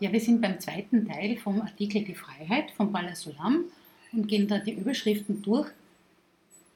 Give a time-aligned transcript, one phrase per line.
[0.00, 3.64] Ja, wir sind beim zweiten Teil vom Artikel Die Freiheit von Bala Solam
[4.12, 5.68] und gehen da die Überschriften durch.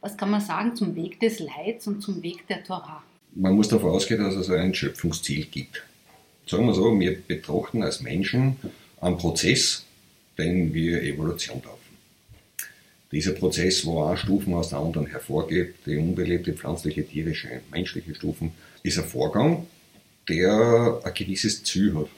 [0.00, 3.02] Was kann man sagen zum Weg des Leids und zum Weg der Torah?
[3.34, 5.82] Man muss davon ausgehen, dass es ein Schöpfungsziel gibt.
[6.46, 8.56] Sagen wir so, wir betrachten als Menschen
[9.00, 9.84] einen Prozess,
[10.38, 11.78] den wir Evolution taufen.
[13.10, 18.52] Dieser Prozess, wo eine Stufen aus der anderen hervorgeht, die unbelebte, pflanzliche, tierische, menschliche Stufen,
[18.84, 19.66] ist ein Vorgang,
[20.28, 22.08] der ein gewisses Ziel hat.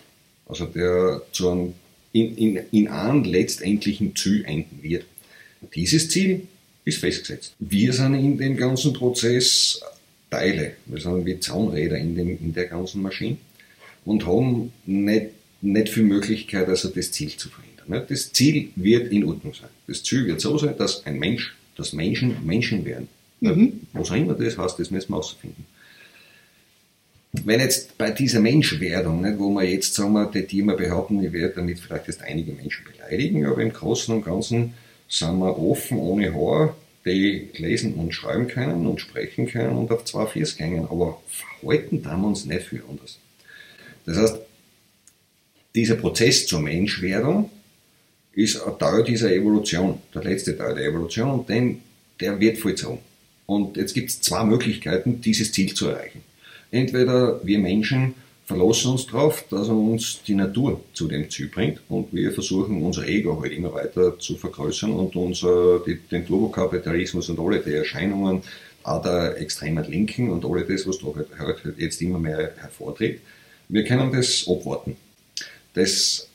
[0.50, 1.74] Also der zu einem,
[2.12, 5.04] in, in, in einem letztendlichen Ziel enden wird.
[5.74, 6.48] Dieses Ziel
[6.84, 7.54] ist festgesetzt.
[7.60, 9.80] Wir sind in dem ganzen Prozess
[10.28, 13.36] Teile, wir sind wie Zaunräder in, dem, in der ganzen Maschine
[14.04, 15.26] und haben nicht,
[15.60, 18.06] nicht viel Möglichkeit, also das Ziel zu verändern.
[18.08, 19.70] Das Ziel wird in Ordnung sein.
[19.86, 23.08] Das Ziel wird so sein, dass ein Mensch, dass Menschen Menschen werden.
[23.40, 23.80] Mhm.
[23.92, 25.66] Was auch immer das heißt, das müssen wir herausfinden.
[27.32, 31.32] Wenn jetzt bei dieser Menschwerdung, nicht, wo wir jetzt sagen wir, die, wir behaupten, ich
[31.32, 34.74] werde damit vielleicht jetzt einige Menschen beleidigen, aber im Großen und Ganzen
[35.08, 40.04] sind wir offen, ohne Haar, die lesen und schreiben können und sprechen können und auf
[40.04, 43.18] zwei Viers gehen, aber verhalten wir uns nicht viel anders.
[44.06, 44.36] Das heißt,
[45.74, 47.48] dieser Prozess zur Menschwerdung
[48.32, 51.80] ist ein Teil dieser Evolution, der letzte Teil der Evolution, und den,
[52.18, 52.98] der wird vollzogen.
[53.46, 56.22] Und jetzt gibt es zwei Möglichkeiten, dieses Ziel zu erreichen.
[56.70, 62.12] Entweder wir Menschen verlassen uns darauf, dass uns die Natur zu dem Ziel bringt und
[62.12, 67.38] wir versuchen unser Ego halt immer weiter zu vergrößern und unser, die, den Turbokapitalismus und
[67.38, 68.42] alle die Erscheinungen
[68.82, 71.06] auch der extremen Linken und alle das, was da
[71.38, 73.20] halt, halt jetzt immer mehr hervortritt.
[73.68, 74.96] Wir können das abwarten.
[75.74, 76.28] Das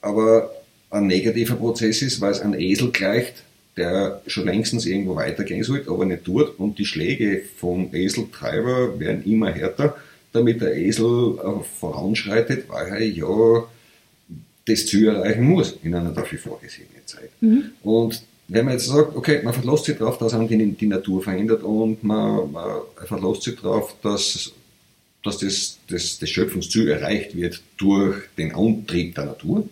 [0.00, 0.50] aber
[0.90, 3.44] ein negativer Prozess ist, weil es ein Esel gleicht,
[3.76, 6.58] der schon längstens irgendwo weitergehen sollte, aber nicht tut.
[6.58, 9.96] Und die Schläge vom Eseltreiber werden immer härter,
[10.32, 13.64] damit der Esel äh, voranschreitet, weil er ja
[14.66, 17.30] das Ziel erreichen muss in einer dafür vorgesehenen Zeit.
[17.40, 17.70] Mhm.
[17.82, 21.62] Und wenn man jetzt sagt, okay, man verlässt sich darauf, dass die, die Natur verändert
[21.62, 24.52] und man, man verlässt sich darauf, dass,
[25.22, 29.68] dass das, das, das Schöpfungsziel erreicht wird durch den Antrieb der Natur,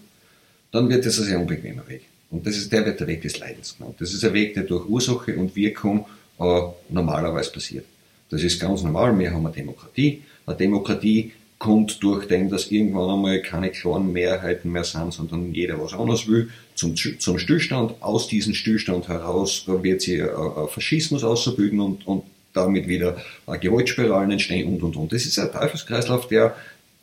[0.70, 2.02] dann wird das ein sehr unbequemer Weg.
[2.30, 3.96] Und das ist, der wird der Weg des Leidens genannt.
[3.98, 6.06] Das ist ein Weg, der durch Ursache und Wirkung
[6.38, 7.86] äh, normalerweise passiert.
[8.30, 9.18] Das ist ganz normal.
[9.18, 10.22] Wir haben eine Demokratie.
[10.44, 15.80] Eine Demokratie kommt durch den, dass irgendwann einmal keine klaren Mehrheiten mehr sind, sondern jeder
[15.80, 17.94] was anderes will, zum, zum Stillstand.
[18.00, 24.30] Aus diesem Stillstand heraus wird sich ein, ein Faschismus ausbilden und, und damit wieder Gewaltspiralen
[24.30, 25.12] entstehen und und und.
[25.12, 26.54] Das ist ein Teufelskreislauf, der,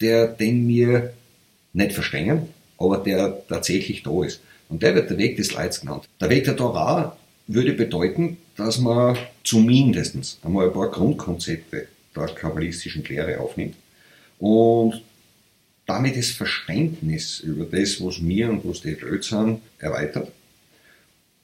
[0.01, 1.13] der, den wir
[1.73, 2.43] nicht verstehen,
[2.77, 4.41] aber der tatsächlich da ist.
[4.69, 6.07] Und der wird der Weg des Leids genannt.
[6.19, 7.15] Der Weg der Torah
[7.47, 13.75] würde bedeuten, dass man zumindest einmal ein paar Grundkonzepte der kabbalistischen Lehre aufnimmt.
[14.39, 15.01] Und
[15.85, 20.31] damit das Verständnis über das, was mir und was die Welt sind, erweitert,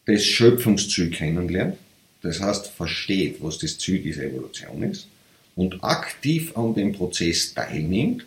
[0.06, 1.78] das Schöpfungsziel kennenlernt,
[2.24, 5.08] das heißt versteht, was das Ziel dieser Evolution ist
[5.56, 8.26] und aktiv an dem Prozess teilnimmt,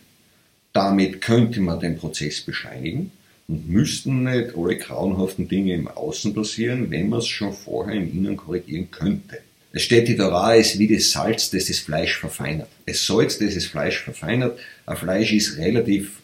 [0.73, 3.11] damit könnte man den Prozess beschleunigen
[3.49, 8.11] und müssten nicht alle grauenhaften Dinge im Außen passieren, wenn man es schon vorher im
[8.11, 9.39] Innen korrigieren könnte.
[9.73, 12.69] Es steht, die Torah ist wie das Salz, das das Fleisch verfeinert.
[12.87, 14.59] Es Salz, das das Fleisch verfeinert.
[14.87, 16.21] Ein Fleisch ist relativ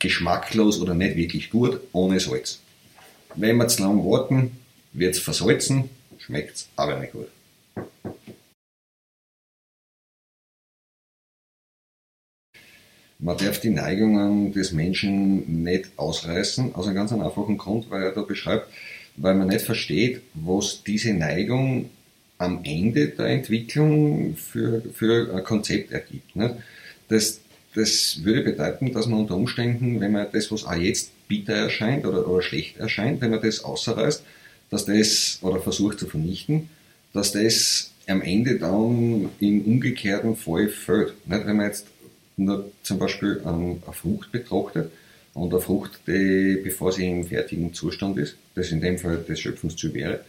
[0.00, 2.58] geschmacklos oder nicht wirklich gut ohne Salz.
[3.36, 4.50] Wenn wir zu lange warten,
[4.92, 5.88] wird es versalzen,
[6.18, 7.28] schmeckt es aber nicht gut.
[13.22, 18.12] Man darf die Neigungen des Menschen nicht ausreißen, aus einem ganz einfachen Grund, weil er
[18.12, 18.68] da beschreibt,
[19.16, 21.90] weil man nicht versteht, was diese Neigung
[22.38, 26.34] am Ende der Entwicklung für, für ein Konzept ergibt.
[26.34, 26.54] Nicht?
[27.08, 27.40] Das,
[27.74, 32.06] das würde bedeuten, dass man unter Umständen, wenn man das, was auch jetzt bitter erscheint
[32.06, 34.24] oder, oder schlecht erscheint, wenn man das ausreißt,
[34.70, 36.70] dass das oder versucht zu vernichten,
[37.12, 41.14] dass das am Ende dann im umgekehrten Fall fällt.
[41.26, 41.46] Nicht?
[41.46, 41.86] Wenn man jetzt
[42.44, 44.90] nur zum Beispiel eine Frucht betrachtet
[45.34, 49.40] und eine Frucht, die, bevor sie im fertigen Zustand ist, das in dem Fall das
[49.40, 50.20] Schöpfungsziel wäre,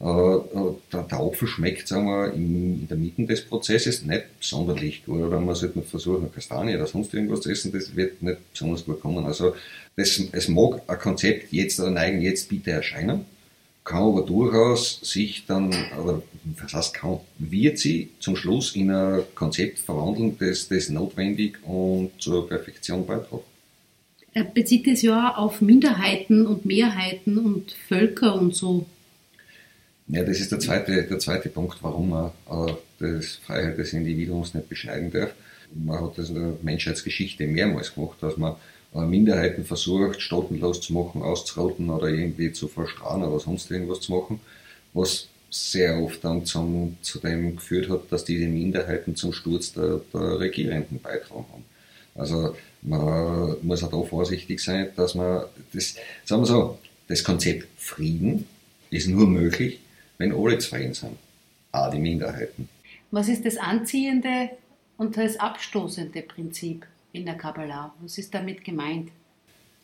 [0.00, 5.22] äh, äh, der, Apfel schmeckt, sagen wir, in, der Mitte des Prozesses nicht sonderlich gut.
[5.22, 9.00] Oder man sollte versuchen, Kastanie oder sonst irgendwas zu essen, das wird nicht besonders gut
[9.00, 9.24] kommen.
[9.24, 9.54] Also
[9.96, 13.24] das, es mag ein Konzept jetzt oder neigen jetzt bitte erscheinen,
[13.84, 15.68] kann aber durchaus sich dann,
[16.02, 16.22] oder
[16.58, 22.10] was heißt kann, wird sie zum Schluss in ein Konzept verwandeln, das, das notwendig und
[22.18, 23.44] zur Perfektion beiträgt.
[24.32, 28.86] Er bezieht es ja auf Minderheiten und Mehrheiten und Völker und so.
[30.08, 34.54] Ja, das ist der zweite, der zweite Punkt, warum man äh, das Freiheit des Individuums
[34.54, 35.34] nicht beschneiden darf.
[35.72, 38.56] Man hat das in der Menschheitsgeschichte mehrmals gemacht, dass man
[39.02, 44.40] Minderheiten versucht, staatenlos zu machen, auszurotten oder irgendwie zu verstrahen oder sonst irgendwas zu machen,
[44.92, 50.00] was sehr oft dann zum, zu dem geführt hat, dass diese Minderheiten zum Sturz der,
[50.12, 51.64] der Regierenden beitragen haben.
[52.14, 57.66] Also man muss auch da vorsichtig sein, dass man das, sagen wir so, das Konzept
[57.76, 58.46] Frieden
[58.90, 59.80] ist nur möglich,
[60.18, 61.16] wenn alle zufrieden sind,
[61.72, 62.68] auch die Minderheiten.
[63.10, 64.50] Was ist das anziehende
[64.96, 67.94] und das abstoßende Prinzip in der Kabbalah?
[68.00, 69.10] Was ist damit gemeint?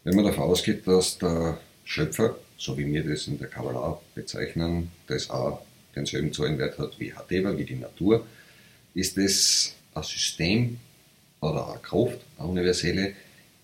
[0.04, 4.90] Wenn man davon ausgeht, dass der Schöpfer, so wie wir das in der Kabbalah bezeichnen,
[5.06, 5.62] das auch
[5.94, 8.26] denselben Zahlenwert hat wie Hateva, wie die Natur,
[8.94, 10.78] ist es ein System
[11.40, 13.14] oder eine Kraft, eine universelle,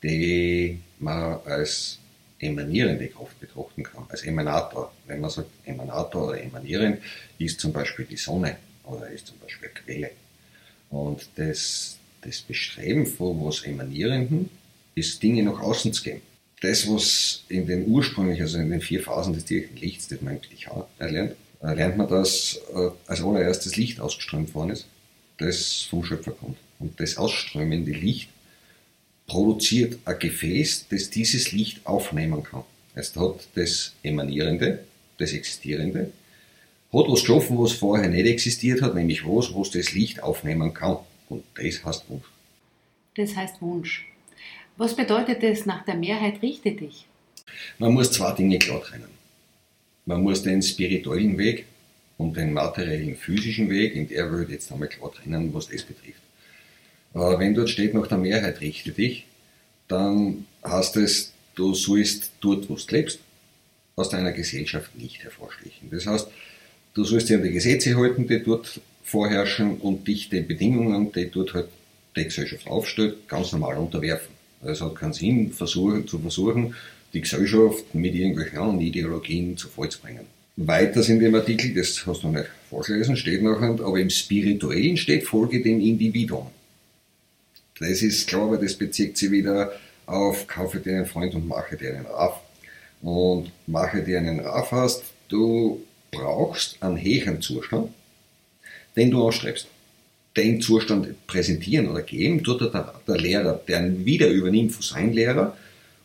[0.02, 1.98] die man als
[2.38, 4.92] emanierende Kraft betrachten kann, als Emanator.
[5.06, 7.02] Wenn man sagt Emanator oder emanierend,
[7.38, 10.10] ist zum Beispiel die Sonne oder ist zum Beispiel Quelle.
[10.90, 14.50] Und das, das Bestreben von was Emanierenden
[14.94, 16.22] ist, Dinge nach außen zu geben.
[16.60, 20.34] Das, was in den ursprünglich, also in den vier Phasen des direkten Lichts, das man
[20.34, 24.86] eigentlich auch erlernt, lernt man, dass äh, als allererstes Licht ausgeströmt worden ist,
[25.38, 26.56] das vom Schöpfer kommt.
[26.78, 28.28] Und das ausströmende Licht
[29.26, 32.64] produziert ein Gefäß, das dieses Licht aufnehmen kann.
[32.94, 34.84] Es hat das Emanierende,
[35.18, 36.12] das Existierende,
[36.92, 40.98] hat was geschaffen, was vorher nicht existiert hat, nämlich was, was das Licht aufnehmen kann.
[41.28, 42.26] Und das heißt Wunsch.
[43.16, 44.06] Das heißt Wunsch.
[44.76, 47.06] Was bedeutet es nach der Mehrheit richte dich?
[47.78, 49.10] Man muss zwei Dinge klar trennen.
[50.04, 51.66] Man muss den spirituellen Weg
[52.18, 56.20] und den materiellen physischen Weg in der Welt jetzt einmal klar trennen, was das betrifft.
[57.12, 59.24] Wenn dort steht, nach der Mehrheit richte dich,
[59.88, 63.20] dann heißt es, du sollst dort, wo du lebst,
[63.94, 65.88] aus deiner Gesellschaft nicht hervorstechen.
[65.90, 66.28] Das heißt,
[66.92, 71.30] du sollst dich an die Gesetze halten, die dort vorherrschen und dich den Bedingungen, die
[71.30, 71.68] dort halt
[72.16, 74.34] die Gesellschaft aufstellt, ganz normal unterwerfen.
[74.64, 76.74] Es hat keinen Sinn, versuchen, zu versuchen,
[77.12, 80.26] die Gesellschaft mit irgendwelchen anderen Ideologien zu Fall zu bringen.
[80.56, 85.24] Weiter in dem Artikel, das hast du nicht vorgelesen, steht nachher, aber im Spirituellen steht
[85.24, 86.48] Folge dem Individuum.
[87.78, 89.72] Das ist klar, weil das bezieht sich wieder
[90.06, 92.40] auf kaufe dir einen Freund und mache dir einen Raff.
[93.02, 97.90] Und mache dir einen Raff hast, du brauchst einen höheren Zustand,
[98.96, 99.68] den du anstrebst.
[100.36, 105.12] Den Zustand präsentieren oder geben tut der, der Lehrer, der ihn wieder übernimmt von seinem
[105.12, 105.56] Lehrer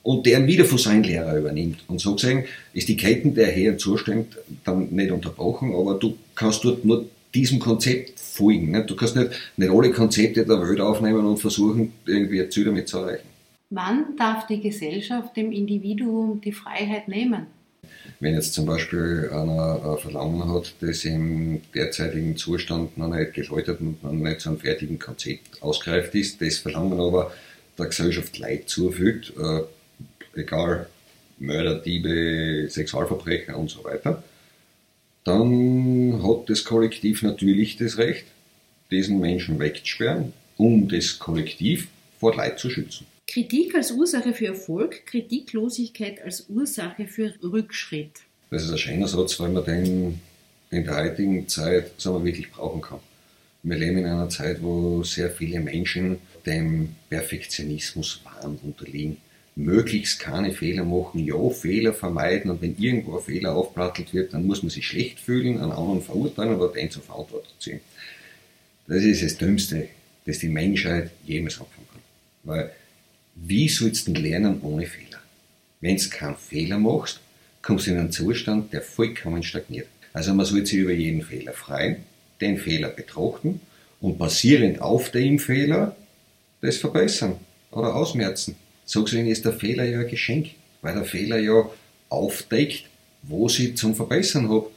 [0.03, 1.79] und der ihn wieder von seinem Lehrer übernimmt.
[1.87, 6.63] Und so gesehen ist die Ketten der höheren Zustand dann nicht unterbrochen, aber du kannst
[6.63, 8.71] dort nur diesem Konzept folgen.
[8.71, 8.89] Nicht?
[8.89, 12.87] Du kannst nicht, nicht alle Konzepte der Welt aufnehmen und versuchen, irgendwie ein Ziel damit
[12.87, 13.27] zu erreichen.
[13.69, 17.47] Wann darf die Gesellschaft dem Individuum die Freiheit nehmen?
[18.21, 23.81] Wenn jetzt zum Beispiel einer ein Verlangen hat, das im derzeitigen Zustand noch nicht geläutert
[23.81, 27.33] und noch nicht zu einem fertigen Konzept ausgereift ist, das Verlangen aber
[27.79, 30.87] der Gesellschaft Leid zufügt, äh, egal
[31.39, 34.23] Mörder, Diebe, Sexualverbrecher und so weiter,
[35.23, 38.25] dann hat das Kollektiv natürlich das Recht,
[38.91, 41.87] diesen Menschen wegzusperren, um das Kollektiv
[42.19, 43.07] vor Leid zu schützen.
[43.31, 48.11] Kritik als Ursache für Erfolg, Kritiklosigkeit als Ursache für Rückschritt.
[48.49, 50.19] Das ist ein schöner Satz, weil man den
[50.69, 52.99] in der heutigen Zeit wir, wirklich brauchen kann.
[53.63, 59.15] Wir leben in einer Zeit, wo sehr viele Menschen dem Perfektionismus Wahn unterliegen
[59.55, 64.45] möglichst keine Fehler machen, ja, Fehler vermeiden und wenn irgendwo ein Fehler aufplattelt wird, dann
[64.45, 67.81] muss man sich schlecht fühlen, einen anderen verurteilen oder den zur Verantwortung ziehen.
[68.87, 69.87] Das ist das Dümmste,
[70.25, 72.01] das die Menschheit jemals anfangen kann.
[72.43, 72.71] Weil,
[73.43, 75.19] wie sollst du lernen ohne Fehler?
[75.79, 77.19] Wenn du keinen Fehler machst,
[77.61, 79.87] kommst du in einen Zustand, der vollkommen stagniert.
[80.13, 81.97] Also man sollte sich über jeden Fehler freuen,
[82.39, 83.61] den Fehler betrachten
[83.99, 85.95] und basierend auf dem Fehler
[86.61, 87.37] das verbessern
[87.71, 88.55] oder ausmerzen.
[88.85, 91.67] So gesehen ist der Fehler ja ein Geschenk, weil der Fehler ja
[92.09, 92.85] aufdeckt,
[93.23, 94.69] wo sie zum Verbessern habe.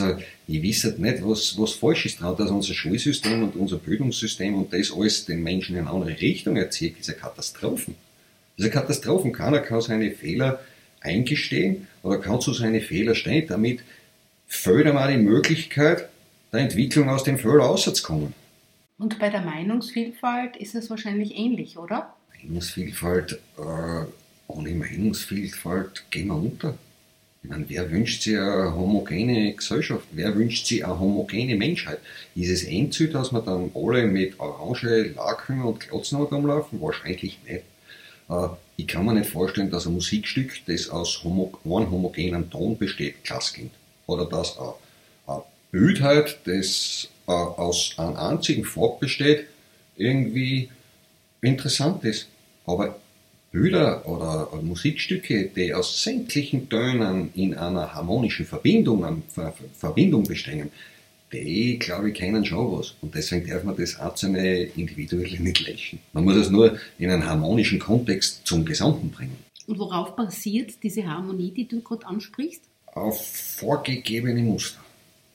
[0.00, 3.76] Also, ich weiß halt nicht, was, was falsch ist daran, dass unser Schulsystem und unser
[3.76, 7.94] Bildungssystem und das alles den Menschen in eine andere Richtung erzieht, diese Katastrophen.
[8.56, 10.60] Diese Katastrophen, keiner kann seine Fehler
[11.00, 13.80] eingestehen oder kann zu seine Fehler stehen, damit
[14.46, 16.08] fördern wir die Möglichkeit
[16.52, 18.32] der Entwicklung aus dem Fehler rauszukommen.
[18.98, 22.14] Und bei der Meinungsvielfalt ist es wahrscheinlich ähnlich, oder?
[22.42, 24.06] Meinungsvielfalt, äh,
[24.46, 26.78] ohne Meinungsvielfalt gehen wir unter.
[27.44, 30.06] Meine, wer wünscht sich eine homogene Gesellschaft?
[30.12, 31.98] Wer wünscht sich eine homogene Menschheit?
[32.36, 36.80] Ist es Endziel, dass wir dann alle mit orange Laken und Klotzen rumlaufen?
[36.80, 37.64] Wahrscheinlich nicht.
[38.28, 42.78] Äh, ich kann mir nicht vorstellen, dass ein Musikstück, das aus homo einem homogenen Ton
[42.78, 43.74] besteht, klasse klingt.
[44.06, 49.48] Oder dass eine Bildheit, das äh, aus einem einzigen Farb besteht,
[49.96, 50.70] irgendwie
[51.40, 52.28] interessant ist.
[52.66, 53.00] Aber
[53.52, 60.70] Bilder oder, Musikstücke, die aus sämtlichen Tönen in einer harmonischen Verbindung, Ver, Verbindung bestehen,
[61.32, 62.94] die, glaube ich, kennen schon was.
[63.02, 65.98] Und deswegen darf man das einzelne individuelle nicht löschen.
[66.12, 69.36] Man muss es nur in einen harmonischen Kontext zum Gesamten bringen.
[69.66, 72.62] Und worauf basiert diese Harmonie, die du gerade ansprichst?
[72.86, 74.80] Auf vorgegebene Muster.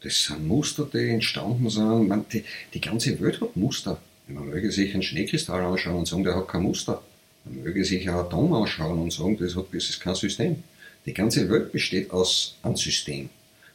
[0.01, 2.07] Das sind Muster, die entstanden sind.
[2.07, 2.43] Man, die,
[2.73, 3.99] die ganze Welt hat Muster.
[4.27, 7.01] Man möge sich einen Schneekristall anschauen und sagen, der hat kein Muster.
[7.49, 10.63] Man möge sich ein Atom anschauen und sagen, das, hat, das ist kein System.
[11.05, 13.29] Die ganze Welt besteht aus einem System.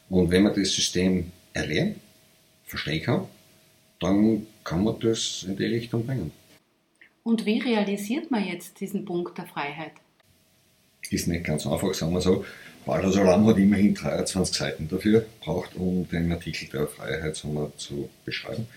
[0.09, 1.97] Und wenn man das System erlernt,
[2.65, 3.27] verstehen kann,
[3.99, 6.31] dann kann man das in die Richtung bringen.
[7.23, 9.93] Und wie realisiert man jetzt diesen Punkt der Freiheit?
[11.09, 12.45] Ist nicht ganz einfach, sagen wir so.
[12.85, 18.09] Balthasar Alam hat immerhin 23 Seiten dafür braucht, um den Artikel der Freiheit wir, zu
[18.25, 18.67] beschreiben.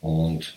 [0.00, 0.54] Und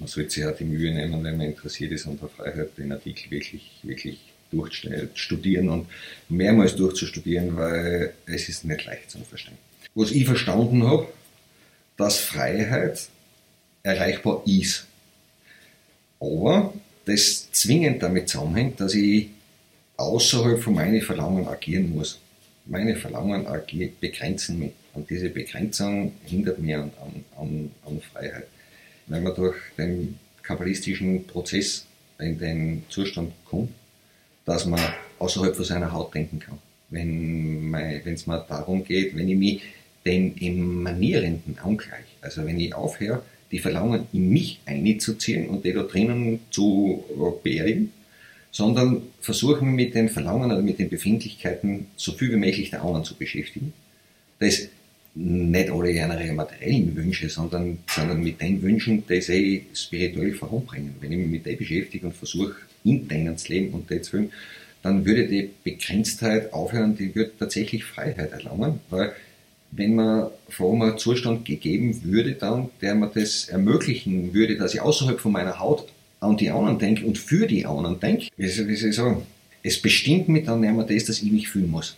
[0.00, 2.90] man sollte sich auch die Mühe nehmen, wenn man interessiert ist an der Freiheit, den
[2.90, 4.18] Artikel wirklich, wirklich
[4.50, 5.86] durchstudieren und
[6.28, 9.58] mehrmals durchzustudieren, weil es ist nicht leicht zu verstehen.
[9.94, 11.06] Was ich verstanden habe,
[11.96, 13.08] dass Freiheit
[13.82, 14.86] erreichbar ist.
[16.18, 19.28] Aber das zwingend damit zusammenhängt, dass ich
[19.96, 22.18] außerhalb von meinen Verlangen agieren muss.
[22.66, 23.46] Meine Verlangen
[24.00, 24.72] begrenzen mich.
[24.92, 26.90] Und diese Begrenzung hindert mich an,
[27.38, 28.46] an, an Freiheit.
[29.10, 31.84] Wenn man durch den kabbalistischen Prozess
[32.20, 33.70] in den Zustand kommt,
[34.44, 34.80] dass man
[35.18, 36.58] außerhalb von seiner Haut denken kann.
[36.90, 37.74] Wenn
[38.04, 39.62] es mir darum geht, wenn ich mich
[40.06, 42.06] den Emanierenden angleich.
[42.20, 47.04] Also wenn ich aufhöre, die Verlangen in mich einzuziehen und die da drinnen zu
[47.42, 47.92] beerdigen,
[48.52, 52.82] sondern versuche mich mit den Verlangen oder mit den Befindlichkeiten so viel wie möglich der
[52.82, 53.72] anderen zu beschäftigen.
[54.38, 54.68] Das
[55.14, 60.94] nicht alle ihre materiellen Wünsche, sondern, sondern mit den Wünschen, die sie spirituell voranbringen.
[61.00, 64.28] Wenn ich mich mit denen beschäftige und versuche, in denen zu leben und das zu
[64.82, 69.12] dann würde die Begrenztheit aufhören, die würde tatsächlich Freiheit erlangen, weil
[69.72, 74.80] wenn man vor einem Zustand gegeben würde, dann, der mir das ermöglichen würde, dass ich
[74.80, 75.86] außerhalb von meiner Haut
[76.18, 79.22] an die anderen denke und für die anderen denke, wie soll ich sagen,
[79.62, 81.96] es bestimmt mich dann nicht mehr das, dass ich mich fühlen muss.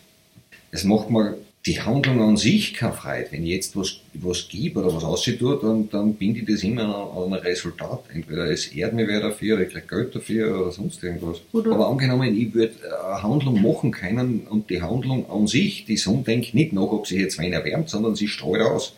[0.70, 3.28] Es macht mir die Handlung an sich keine Freude.
[3.30, 6.82] Wenn ich jetzt was, was gebe oder was aussieht, dann, dann binde ich das immer
[6.82, 8.02] an, an ein Resultat.
[8.12, 11.40] Entweder es ehrt mir wer dafür, oder ich kriege Geld dafür oder sonst irgendwas.
[11.52, 12.74] Oder Aber angenommen, ich würde
[13.06, 17.06] eine Handlung machen können und die Handlung an sich, die Sonne denkt nicht nach, ob
[17.06, 18.94] sie jetzt wen erwärmt, sondern sie streut aus.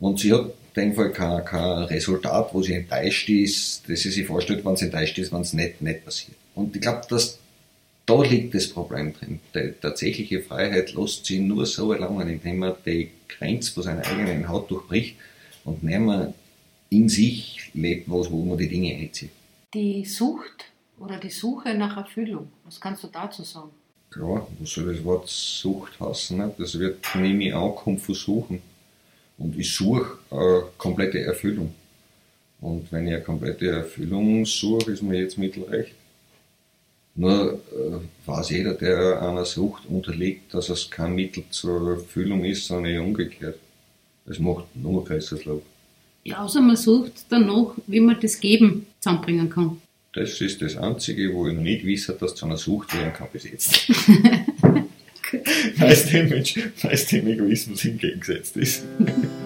[0.00, 4.10] Und sie hat in dem Fall kein, kein Resultat, wo sie enttäuscht ist, dass sie
[4.10, 6.36] sich vorstellt, wenn sie enttäuscht ist, wenn es nicht, nicht passiert.
[6.54, 7.38] Und ich glaube, dass
[8.10, 9.38] da liegt das Problem drin.
[9.54, 14.48] Die tatsächliche Freiheit lässt sich nur so erlangen, indem man die Grenze von seiner eigenen
[14.48, 15.16] Haut durchbricht
[15.64, 16.34] und nicht mehr
[16.88, 19.30] in sich lebt, wo man die Dinge einzieht.
[19.72, 20.64] Die Sucht
[20.98, 23.70] oder die Suche nach Erfüllung, was kannst du dazu sagen?
[24.10, 26.36] Klar, was soll das Wort Sucht heißen?
[26.36, 26.52] Ne?
[26.58, 28.60] Das wird nehme ich versuchen.
[29.38, 31.72] Und ich suche eine komplette Erfüllung.
[32.60, 35.94] Und wenn ich eine komplette Erfüllung suche, ist mir jetzt mittelrecht.
[37.14, 42.66] Nur äh, weiß jeder, der einer Sucht unterliegt, dass es kein Mittel zur Erfüllung ist,
[42.66, 43.58] sondern eher umgekehrt.
[44.26, 45.64] Es macht nur größeres Lob.
[46.24, 49.80] Ja, außer man sucht danach, wie man das Geben zusammenbringen kann.
[50.12, 53.28] Das ist das Einzige, wo ich noch nicht weiß, dass zu einer Sucht werden kann
[53.32, 53.88] bis jetzt.
[55.76, 58.84] weil es dem, dem Egoismus entgegengesetzt ist.